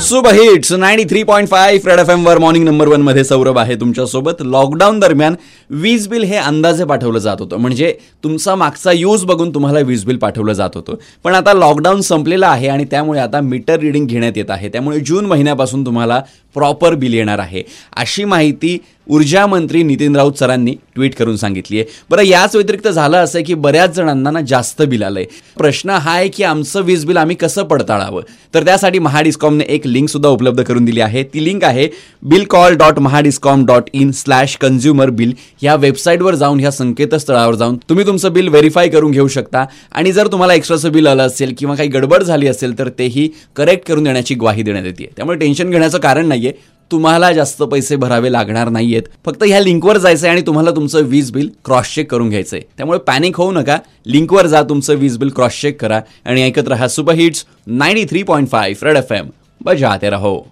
[0.00, 3.74] Super hits ninety three point five red F M वर morning number वनमध्ये सौरभ आहे
[3.74, 4.40] तुमच्यासोबत.
[4.40, 5.34] लॉकडाऊन दरम्यान
[5.70, 7.56] वीज बिल हे अंदाजे पाठवलं जात होतं.
[7.56, 7.94] म्हणजे
[8.24, 10.94] तुमचा मागचा यूज बघून तुम्हाला वीज बिल पाठवलं जात होतं.
[11.24, 14.68] पण आता लॉकडाऊन संपलेलं आहे आणि त्यामुळे आता मीटर रिडिंग घेण्यात येत आहे.
[14.68, 16.22] त्यामुळे जून महिन्यापासून तुम्हाला
[16.54, 17.62] प्रॉपर बिल येणार आहे.
[17.96, 18.78] अशी माहिती
[19.08, 21.86] ऊर्जा मंत्री नितीन राऊत सरांनी ट्विट करून सांगितली आहे.
[22.10, 25.24] बरं याच व्यतिरिक्त झालं असं आहे की बऱ्याच जणांना ना जास्त बिल आलंय.
[25.58, 28.22] प्रश्न हा आहे की आमचं वीज बिल आम्ही कसं पडताळावं?
[28.54, 31.22] तर त्यासाठी महाडिस्कॉमने एक लिंक सुद्धा उपलब्ध करून दिली आहे.
[31.22, 31.88] ती लिंक आहे
[32.22, 35.32] bill call dot Mahadiscom dot in slash consumer bill
[35.62, 39.64] ह्या वेबसाईटवर जाऊन ह्या संकेतस्थळावर जाऊन तुम्ही तुमचं बिल व्हेरीफाय करून घेऊ शकता.
[39.92, 43.88] आणि जर तुम्हाला एक्स्ट्राचं बिल आलं असेल किंवा काही गडबड झाली असेल तर तेही करेक्ट
[43.88, 45.10] करून देण्याची ग्वाही देण्यात येते.
[45.16, 46.52] त्यामुळे टेन्शन घेण्याचं कारण नाहीये.
[46.90, 49.02] तुम्हाला जास्त पैसे भरावे लागणार नाहीयेत.
[49.24, 52.60] फक्त ह्या लिंकवर जायचं आणि तुम्हाला तुमचं वीज बिल क्रॉस चेक करून घ्यायचंय.
[52.76, 53.78] त्यामुळे पॅनिक होऊ नका.
[54.06, 58.22] लिंकवर जा तुमचं वीज बिल क्रॉस चेक करा आणि ऐकत रहा super hits ninety three
[58.22, 59.26] point five red F M.
[59.60, 60.50] बजाते रहो.